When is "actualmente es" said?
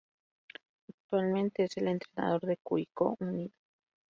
0.89-1.77